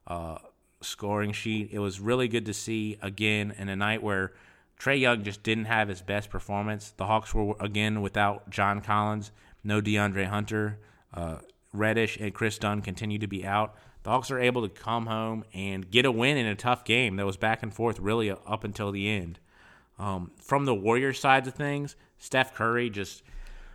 uh, 0.07 0.37
scoring 0.81 1.33
sheet. 1.33 1.69
It 1.71 1.79
was 1.79 1.99
really 1.99 2.27
good 2.27 2.45
to 2.45 2.53
see 2.53 2.97
again 3.01 3.53
in 3.57 3.69
a 3.69 3.75
night 3.75 4.01
where 4.01 4.33
Trae 4.79 4.99
Young 4.99 5.23
just 5.23 5.43
didn't 5.43 5.65
have 5.65 5.87
his 5.87 6.01
best 6.01 6.29
performance. 6.29 6.93
The 6.97 7.05
Hawks 7.05 7.33
were 7.33 7.55
again 7.59 8.01
without 8.01 8.49
John 8.49 8.81
Collins, 8.81 9.31
no 9.63 9.81
DeAndre 9.81 10.27
Hunter, 10.27 10.79
uh, 11.13 11.37
Reddish, 11.73 12.17
and 12.17 12.33
Kris 12.33 12.57
Dunn 12.57 12.81
continue 12.81 13.19
to 13.19 13.27
be 13.27 13.45
out. 13.45 13.75
The 14.03 14.11
Hawks 14.11 14.31
are 14.31 14.39
able 14.39 14.67
to 14.67 14.69
come 14.69 15.07
home 15.07 15.43
and 15.53 15.89
get 15.89 16.05
a 16.05 16.11
win 16.11 16.37
in 16.37 16.45
a 16.45 16.55
tough 16.55 16.85
game 16.85 17.15
that 17.17 17.25
was 17.25 17.37
back 17.37 17.63
and 17.63 17.73
forth 17.73 17.99
really 17.99 18.31
up 18.31 18.63
until 18.63 18.91
the 18.91 19.09
end. 19.09 19.39
Um, 19.99 20.31
from 20.39 20.65
the 20.65 20.75
Warriors 20.75 21.19
side 21.19 21.47
of 21.47 21.55
things, 21.55 21.95
Steph 22.17 22.53
Curry 22.53 22.89
just 22.89 23.23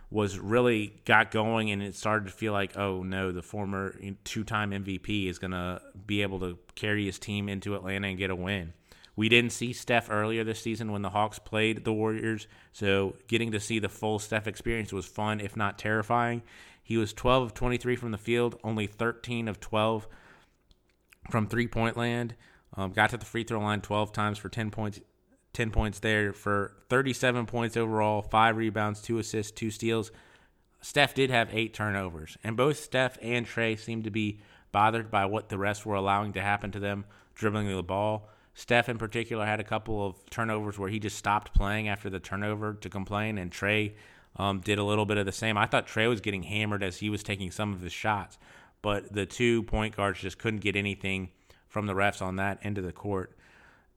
was 0.09 0.37
really 0.37 1.01
got 1.05 1.31
going, 1.31 1.71
and 1.71 1.81
it 1.81 1.95
started 1.95 2.25
to 2.25 2.31
feel 2.31 2.53
like, 2.53 2.77
oh 2.77 3.03
no, 3.03 3.31
the 3.31 3.41
former 3.41 3.95
two-time 4.23 4.71
MVP 4.71 5.27
is 5.27 5.39
going 5.39 5.51
to 5.51 5.81
be 6.05 6.21
able 6.21 6.39
to 6.39 6.57
carry 6.75 7.05
his 7.05 7.17
team 7.17 7.49
into 7.49 7.75
Atlanta 7.75 8.07
and 8.07 8.17
get 8.17 8.29
a 8.29 8.35
win. 8.35 8.73
We 9.15 9.29
didn't 9.29 9.51
see 9.51 9.73
Steph 9.73 10.09
earlier 10.09 10.43
this 10.43 10.61
season 10.61 10.91
when 10.91 11.03
the 11.03 11.09
Hawks 11.09 11.37
played 11.39 11.83
the 11.83 11.93
Warriors, 11.93 12.47
so 12.71 13.15
getting 13.27 13.51
to 13.51 13.59
see 13.59 13.79
the 13.79 13.89
full 13.89 14.17
Steph 14.19 14.47
experience 14.47 14.91
was 14.91 15.05
fun, 15.05 15.39
if 15.39 15.55
not 15.55 15.77
terrifying. 15.77 16.41
He 16.81 16.97
was 16.97 17.13
12 17.13 17.43
of 17.43 17.53
23 17.53 17.95
from 17.95 18.11
the 18.11 18.17
field, 18.17 18.59
only 18.63 18.87
13 18.87 19.47
of 19.47 19.59
12 19.59 20.07
from 21.29 21.47
three 21.47 21.67
point 21.67 21.95
land. 21.95 22.35
Um, 22.75 22.91
got 22.91 23.11
to 23.11 23.17
the 23.17 23.25
free 23.25 23.43
throw 23.43 23.59
line 23.59 23.81
12 23.81 24.11
times 24.11 24.37
for 24.37 24.49
10 24.49 24.71
points. 24.71 24.99
10 25.53 25.69
points 25.69 25.99
there 25.99 26.33
for 26.33 26.73
37 26.89 27.45
points 27.45 27.77
overall, 27.77 28.23
five 28.23 28.57
rebounds, 28.57 29.03
two 29.03 29.19
assists, 29.19 29.51
two 29.51 29.69
steals. 29.69 30.11
Steph 30.81 31.13
did 31.13 31.29
have 31.29 31.53
eight 31.53 31.75
turnovers, 31.75 32.37
and 32.43 32.57
both 32.57 32.79
Steph 32.79 33.19
and 33.21 33.45
Trae 33.45 33.79
seemed 33.79 34.03
to 34.03 34.09
be 34.09 34.41
bothered 34.71 35.11
by 35.11 35.25
what 35.25 35.49
the 35.49 35.57
rest 35.59 35.85
were 35.85 35.95
allowing 35.95 36.33
to 36.33 36.41
happen 36.41 36.71
to 36.71 36.79
them 36.79 37.05
dribbling 37.35 37.73
the 37.73 37.83
ball. 37.83 38.29
Steph, 38.53 38.87
in 38.87 38.97
particular, 38.97 39.45
had 39.45 39.59
a 39.59 39.63
couple 39.63 40.05
of 40.05 40.29
turnovers 40.29 40.77
where 40.77 40.89
he 40.89 40.99
just 40.99 41.17
stopped 41.17 41.53
playing 41.53 41.87
after 41.87 42.09
the 42.09 42.19
turnover 42.19 42.73
to 42.75 42.89
complain, 42.89 43.37
and 43.37 43.51
Trae 43.51 43.93
um, 44.35 44.59
did 44.59 44.79
a 44.79 44.83
little 44.83 45.05
bit 45.05 45.17
of 45.17 45.25
the 45.25 45.31
same. 45.31 45.57
I 45.57 45.65
thought 45.65 45.87
Trae 45.87 46.09
was 46.09 46.21
getting 46.21 46.43
hammered 46.43 46.83
as 46.83 46.97
he 46.97 47.09
was 47.09 47.23
taking 47.23 47.51
some 47.51 47.73
of 47.73 47.81
his 47.81 47.93
shots, 47.93 48.37
but 48.81 49.11
the 49.11 49.25
two 49.25 49.63
point 49.63 49.95
guards 49.95 50.19
just 50.19 50.37
couldn't 50.37 50.61
get 50.61 50.75
anything 50.75 51.29
from 51.67 51.87
the 51.87 51.93
refs 51.93 52.21
on 52.21 52.35
that 52.35 52.59
end 52.63 52.77
of 52.77 52.83
the 52.83 52.91
court. 52.91 53.35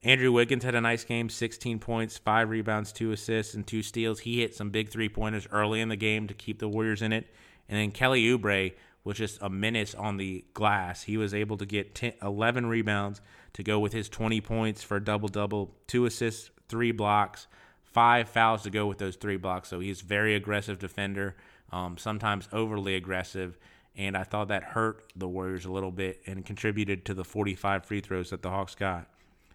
Andrew 0.02 0.30
Wiggins 0.30 0.64
had 0.64 0.74
a 0.74 0.80
nice 0.80 1.04
game 1.04 1.28
16 1.28 1.78
points, 1.78 2.16
five 2.16 2.48
rebounds, 2.48 2.92
two 2.92 3.12
assists, 3.12 3.54
and 3.54 3.66
two 3.66 3.82
steals. 3.82 4.20
He 4.20 4.40
hit 4.40 4.54
some 4.54 4.70
big 4.70 4.88
three 4.88 5.08
pointers 5.08 5.48
early 5.50 5.80
in 5.80 5.88
the 5.88 5.96
game 5.96 6.26
to 6.28 6.34
keep 6.34 6.58
the 6.58 6.68
Warriors 6.68 7.02
in 7.02 7.12
it. 7.12 7.26
And 7.68 7.78
then 7.78 7.90
Kelly 7.90 8.22
Oubre 8.24 8.72
was 9.06 9.16
just 9.16 9.40
a 9.40 9.48
menace 9.48 9.94
on 9.94 10.16
the 10.16 10.44
glass. 10.52 11.04
He 11.04 11.16
was 11.16 11.32
able 11.32 11.56
to 11.58 11.64
get 11.64 11.94
10, 11.94 12.14
11 12.22 12.66
rebounds 12.66 13.20
to 13.52 13.62
go 13.62 13.78
with 13.78 13.92
his 13.92 14.08
20 14.08 14.40
points 14.40 14.82
for 14.82 14.96
a 14.96 15.04
double 15.04 15.28
double, 15.28 15.76
two 15.86 16.06
assists, 16.06 16.50
three 16.68 16.90
blocks, 16.90 17.46
five 17.84 18.28
fouls 18.28 18.64
to 18.64 18.70
go 18.70 18.88
with 18.88 18.98
those 18.98 19.14
three 19.14 19.36
blocks. 19.36 19.68
So 19.68 19.78
he's 19.78 20.00
very 20.00 20.34
aggressive 20.34 20.80
defender, 20.80 21.36
um, 21.70 21.96
sometimes 21.96 22.48
overly 22.52 22.96
aggressive. 22.96 23.56
And 23.94 24.16
I 24.16 24.24
thought 24.24 24.48
that 24.48 24.64
hurt 24.64 25.04
the 25.14 25.28
Warriors 25.28 25.66
a 25.66 25.70
little 25.70 25.92
bit 25.92 26.20
and 26.26 26.44
contributed 26.44 27.04
to 27.04 27.14
the 27.14 27.24
45 27.24 27.86
free 27.86 28.00
throws 28.00 28.30
that 28.30 28.42
the 28.42 28.50
Hawks 28.50 28.74
got. 28.74 29.08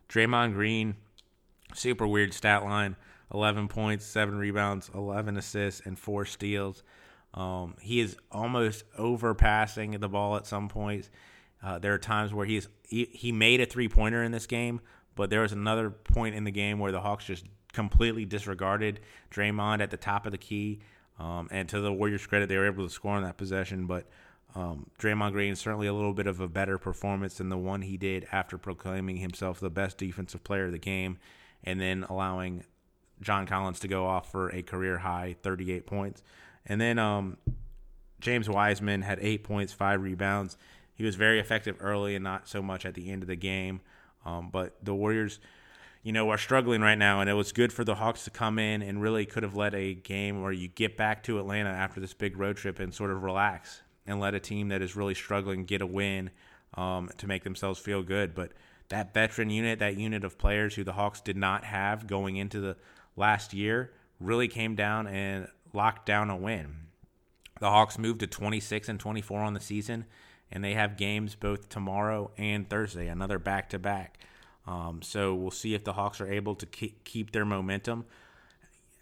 Draymond 0.08 0.54
Green, 0.54 0.96
super 1.74 2.08
weird 2.08 2.34
stat 2.34 2.64
line 2.64 2.96
11 3.34 3.68
points, 3.68 4.06
7 4.06 4.38
rebounds, 4.38 4.90
11 4.96 5.36
assists, 5.36 5.82
and 5.86 6.00
4 6.00 6.24
steals. 6.24 6.84
Um, 7.34 7.76
he 7.80 8.00
is 8.00 8.18
almost 8.32 8.84
overpassing 8.98 10.00
the 10.00 10.10
ball 10.10 10.36
at 10.36 10.46
some 10.46 10.68
points. 10.68 11.10
Uh, 11.64 11.80
there 11.80 11.94
are 11.94 12.00
times 12.00 12.34
where 12.34 12.46
he's 12.46 12.68
he, 12.84 13.06
he 13.12 13.32
made 13.32 13.62
a 13.62 13.66
three 13.66 13.88
pointer 13.88 14.24
in 14.24 14.32
this 14.32 14.48
game, 14.48 14.82
but 15.16 15.30
there 15.30 15.42
was 15.42 15.54
another 15.54 15.90
point 15.90 16.36
in 16.36 16.44
the 16.44 16.52
game 16.52 16.80
where 16.80 16.92
the 16.92 17.02
Hawks 17.02 17.26
just 17.26 17.46
completely 17.72 18.26
disregarded 18.26 19.00
Draymond 19.32 19.82
at 19.82 19.92
the 19.92 19.98
top 19.98 20.26
of 20.26 20.32
the 20.32 20.38
key. 20.38 20.82
Um, 21.20 21.48
and 21.52 21.70
to 21.70 21.80
the 21.80 21.94
Warriors' 21.94 22.26
credit, 22.26 22.50
they 22.50 22.58
were 22.58 22.66
able 22.66 22.86
to 22.86 22.94
score 22.94 23.16
on 23.16 23.24
that 23.24 23.38
possession. 23.38 23.86
But 23.86 24.08
um, 24.56 24.90
Draymond 25.00 25.32
Green 25.34 25.56
certainly 25.56 25.88
a 25.88 25.94
little 25.94 26.14
bit 26.14 26.28
of 26.28 26.40
a 26.40 26.48
better 26.48 26.78
performance 26.78 27.36
than 27.36 27.50
the 27.50 27.58
one 27.58 27.84
he 27.84 27.96
did 27.96 28.28
after 28.32 28.58
proclaiming 28.58 29.18
himself 29.18 29.60
the 29.60 29.70
best 29.70 29.98
defensive 29.98 30.44
player 30.44 30.66
of 30.66 30.72
the 30.72 30.80
game, 30.80 31.18
and 31.64 31.80
then 31.80 32.06
allowing 32.10 32.64
John 33.22 33.46
Collins 33.46 33.80
to 33.82 33.88
go 33.88 34.06
off 34.06 34.32
for 34.32 34.50
a 34.50 34.64
career 34.64 34.98
high 34.98 35.36
38 35.42 35.86
points. 35.86 36.24
And 36.66 36.80
then 36.80 37.00
um, 37.00 37.38
James 38.20 38.50
Wiseman 38.50 39.02
had 39.02 39.20
eight 39.22 39.44
points, 39.44 39.74
five 39.74 40.02
rebounds 40.02 40.58
he 41.02 41.06
was 41.06 41.16
very 41.16 41.40
effective 41.40 41.78
early 41.80 42.14
and 42.14 42.24
not 42.24 42.48
so 42.48 42.62
much 42.62 42.86
at 42.86 42.94
the 42.94 43.10
end 43.10 43.24
of 43.24 43.28
the 43.28 43.36
game. 43.36 43.82
Um, 44.24 44.50
but 44.52 44.76
the 44.84 44.94
Warriors, 44.94 45.40
you 46.04 46.12
know, 46.12 46.30
are 46.30 46.38
struggling 46.38 46.82
right 46.82 46.98
now, 46.98 47.22
and 47.22 47.28
it 47.30 47.34
was 47.34 47.52
good 47.52 47.74
for 47.74 47.84
the 47.84 47.96
Hawks 47.96 48.24
to 48.26 48.30
come 48.30 48.60
in 48.60 48.84
and 48.84 49.02
really 49.02 49.26
could 49.26 49.42
have 49.42 49.56
led 49.56 49.74
a 49.74 49.96
game 49.96 50.44
where 50.44 50.52
you 50.52 50.68
get 50.68 50.98
back 50.98 51.24
to 51.24 51.40
Atlanta 51.40 51.70
after 51.70 52.00
this 52.00 52.14
big 52.14 52.38
road 52.38 52.58
trip 52.58 52.80
and 52.80 52.94
sort 52.94 53.10
of 53.10 53.24
relax 53.24 53.82
and 54.06 54.20
let 54.20 54.36
a 54.36 54.40
team 54.40 54.70
that 54.70 54.84
is 54.84 54.96
really 54.96 55.16
struggling 55.16 55.66
get 55.66 55.82
a 55.82 55.88
win 55.88 56.30
um, 56.76 57.10
to 57.18 57.26
make 57.26 57.44
themselves 57.44 57.80
feel 57.80 58.04
good. 58.04 58.36
But 58.36 58.52
that 58.90 59.12
veteran 59.12 59.50
unit, 59.50 59.80
that 59.80 59.98
unit 59.98 60.24
of 60.24 60.38
players 60.38 60.76
who 60.76 60.84
the 60.84 60.94
Hawks 60.94 61.20
did 61.20 61.36
not 61.36 61.64
have 61.64 62.06
going 62.06 62.36
into 62.36 62.60
the 62.60 62.78
last 63.16 63.56
year, 63.56 63.92
really 64.20 64.48
came 64.48 64.76
down 64.76 65.08
and 65.08 65.48
locked 65.74 66.06
down 66.06 66.30
a 66.30 66.36
win. 66.36 66.76
The 67.60 67.70
Hawks 67.70 67.98
moved 67.98 68.22
to 68.22 68.28
26 68.28 68.90
and 68.90 69.00
24 69.00 69.42
on 69.42 69.54
the 69.54 69.60
season, 69.60 70.06
and 70.52 70.64
they 70.64 70.74
have 70.74 70.98
games 70.98 71.36
both 71.36 71.70
tomorrow 71.70 72.32
and 72.38 72.68
Thursday, 72.70 73.08
another 73.08 73.40
back 73.40 73.70
to 73.70 73.80
back. 73.80 74.20
So 75.02 75.36
we'll 75.36 75.52
see 75.52 75.74
if 75.74 75.84
the 75.84 75.94
Hawks 75.94 76.22
are 76.22 76.32
able 76.32 76.56
to 76.56 76.66
keep 76.66 77.32
their 77.32 77.46
momentum 77.46 78.06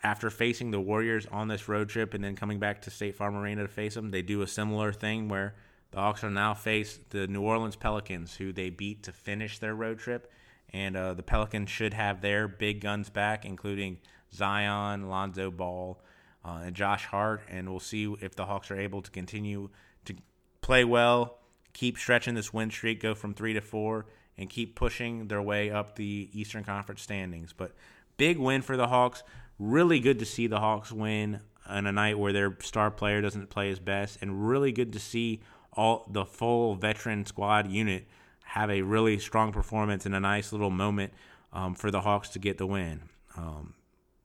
after 0.04 0.30
facing 0.30 0.72
the 0.72 0.80
Warriors 0.80 1.28
on 1.32 1.48
this 1.48 1.68
road 1.68 1.90
trip 1.90 2.14
and 2.14 2.24
then 2.24 2.36
coming 2.36 2.60
back 2.60 2.82
to 2.84 2.90
State 2.90 3.16
Farm 3.16 3.36
Arena 3.36 3.64
to 3.64 3.68
face 3.68 3.96
them, 3.96 4.10
they 4.10 4.22
do 4.22 4.42
a 4.42 4.48
similar 4.48 4.94
thing 4.94 5.28
where 5.28 5.56
the 5.92 5.98
Hawks 5.98 6.24
are 6.24 6.30
now 6.30 6.54
face 6.54 7.00
the 7.10 7.28
New 7.28 7.42
Orleans 7.42 7.76
Pelicans, 7.76 8.36
who 8.36 8.54
they 8.54 8.70
beat 8.70 9.04
to 9.04 9.12
finish 9.12 9.60
their 9.60 9.76
road 9.76 10.00
trip. 10.00 10.32
And 10.72 10.96
uh, 10.96 11.16
the 11.16 11.24
Pelicans 11.24 11.70
should 11.70 11.94
have 11.94 12.22
their 12.22 12.48
big 12.48 12.80
guns 12.80 13.10
back, 13.10 13.44
including 13.44 13.98
Zion, 14.32 15.10
Lonzo 15.10 15.50
Ball, 15.50 16.00
uh, 16.44 16.62
and 16.64 16.76
Josh 16.76 17.06
Hart. 17.06 17.42
And 17.50 17.70
we'll 17.70 17.80
see 17.80 18.14
if 18.22 18.36
the 18.36 18.46
Hawks 18.46 18.72
are 18.72 18.80
able 18.80 19.02
to 19.02 19.12
continue 19.12 19.70
to 20.06 20.16
play 20.62 20.84
well, 20.84 21.40
keep 21.74 21.98
stretching 21.98 22.36
this 22.36 22.54
win 22.54 22.72
streak, 22.72 23.02
go 23.02 23.16
from 23.16 23.34
three 23.34 23.54
to 23.54 23.62
four, 23.62 24.06
and 24.38 24.50
keep 24.50 24.76
pushing 24.76 25.28
their 25.28 25.42
way 25.42 25.70
up 25.70 25.96
the 25.96 26.30
Eastern 26.34 26.64
Conference 26.64 27.02
standings. 27.02 27.54
But 27.54 27.74
big 28.18 28.38
win 28.38 28.62
for 28.62 28.78
the 28.78 28.88
Hawks. 28.88 29.24
Really 29.58 30.00
good 30.00 30.20
to 30.20 30.26
see 30.26 30.48
the 30.48 30.60
Hawks 30.60 30.92
win 30.92 31.42
on 31.68 31.86
a 31.86 31.92
night 31.92 32.18
where 32.18 32.34
their 32.34 32.58
star 32.62 32.90
player 32.90 33.22
doesn't 33.22 33.50
play 33.50 33.70
his 33.70 33.80
best, 33.80 34.18
and 34.22 34.48
really 34.48 34.72
good 34.72 34.94
to 34.94 35.00
see 35.00 35.42
all 35.74 36.08
the 36.10 36.26
full 36.26 36.76
veteran 36.76 37.26
squad 37.26 37.70
unit 37.70 38.08
have 38.44 38.72
a 38.72 38.82
really 38.82 39.20
strong 39.20 39.52
performance 39.52 40.06
and 40.06 40.16
a 40.16 40.20
nice 40.20 40.52
little 40.52 40.72
moment 40.72 41.14
um, 41.54 41.76
for 41.76 41.92
the 41.92 42.02
Hawks 42.02 42.30
to 42.30 42.40
get 42.40 42.58
the 42.58 42.66
win. 42.66 43.02
Um, 43.38 43.74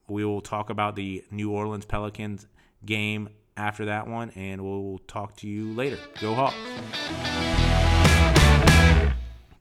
we 0.09 0.25
will 0.25 0.41
talk 0.41 0.71
about 0.71 0.97
the 0.97 1.25
New 1.31 1.51
Orleans 1.51 1.85
Pelicans 1.85 2.47
game 2.85 3.29
after 3.57 3.85
that 3.87 4.07
one, 4.07 4.31
and 4.31 4.63
we'll 4.63 4.99
talk 5.07 5.37
to 5.37 5.49
you 5.49 5.73
later. 5.73 5.99
Go 6.21 6.35
Hawks! 6.35 6.57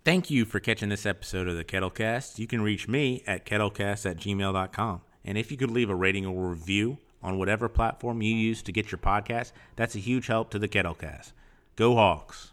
Thank 0.03 0.29
you 0.29 0.43
for 0.43 0.59
catching 0.59 0.89
this 0.89 1.05
episode 1.05 1.47
of 1.47 1.55
the 1.55 1.63
Kettlecast. 1.63 2.38
You 2.38 2.47
can 2.47 2.62
reach 2.62 2.89
me 2.89 3.23
at 3.25 3.45
kettlecast 3.45 4.09
at 4.09 4.17
gmail.com. 4.17 5.01
And 5.23 5.38
if 5.38 5.50
you 5.50 5.57
could 5.57 5.71
leave 5.71 5.89
a 5.89 5.95
rating 5.95 6.25
or 6.25 6.50
review 6.50 6.97
on 7.21 7.38
whatever 7.38 7.69
platform 7.69 8.21
you 8.21 8.35
use 8.35 8.62
to 8.63 8.73
get 8.73 8.91
your 8.91 9.00
podcast, 9.00 9.53
that's 9.77 9.95
a 9.95 10.00
huge 10.00 10.27
help 10.27 10.50
to 10.50 10.59
the 10.59 10.67
Kettlecast. 10.67 11.31
Go 11.77 11.95
Hawks! 11.95 12.52